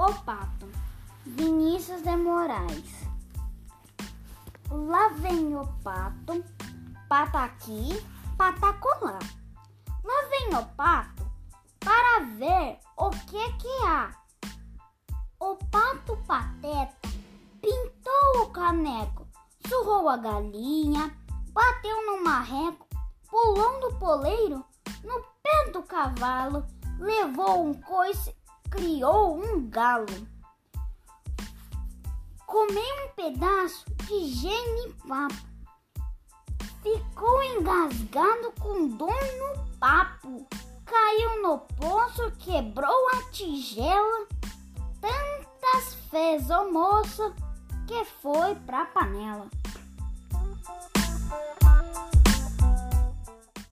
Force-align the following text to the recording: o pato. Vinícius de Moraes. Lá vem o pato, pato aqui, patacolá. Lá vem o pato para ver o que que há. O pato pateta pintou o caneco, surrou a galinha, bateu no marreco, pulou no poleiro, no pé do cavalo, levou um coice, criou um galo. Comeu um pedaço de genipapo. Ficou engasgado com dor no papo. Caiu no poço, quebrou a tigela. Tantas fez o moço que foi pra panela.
o 0.00 0.14
pato. 0.22 0.66
Vinícius 1.26 2.02
de 2.02 2.16
Moraes. 2.16 3.06
Lá 4.70 5.08
vem 5.08 5.54
o 5.54 5.66
pato, 5.84 6.42
pato 7.06 7.36
aqui, 7.36 7.88
patacolá. 8.38 9.18
Lá 10.02 10.28
vem 10.30 10.56
o 10.56 10.64
pato 10.74 11.30
para 11.78 12.24
ver 12.38 12.78
o 12.96 13.10
que 13.10 13.52
que 13.58 13.84
há. 13.84 14.10
O 15.38 15.56
pato 15.70 16.16
pateta 16.26 17.08
pintou 17.60 18.42
o 18.42 18.50
caneco, 18.50 19.28
surrou 19.68 20.08
a 20.08 20.16
galinha, 20.16 21.14
bateu 21.52 22.06
no 22.06 22.24
marreco, 22.24 22.86
pulou 23.28 23.80
no 23.80 23.98
poleiro, 23.98 24.64
no 25.04 25.22
pé 25.42 25.70
do 25.72 25.82
cavalo, 25.82 26.64
levou 26.98 27.66
um 27.66 27.74
coice, 27.74 28.34
criou 28.70 29.36
um 29.36 29.68
galo. 29.68 30.06
Comeu 32.46 33.04
um 33.04 33.08
pedaço 33.14 33.84
de 34.06 34.26
genipapo. 34.28 35.50
Ficou 36.82 37.42
engasgado 37.42 38.52
com 38.58 38.88
dor 38.88 39.12
no 39.12 39.78
papo. 39.78 40.46
Caiu 40.84 41.42
no 41.42 41.58
poço, 41.58 42.30
quebrou 42.38 43.08
a 43.14 43.30
tigela. 43.30 44.26
Tantas 45.00 45.94
fez 46.10 46.50
o 46.50 46.72
moço 46.72 47.34
que 47.86 48.04
foi 48.04 48.54
pra 48.54 48.86
panela. 48.86 49.48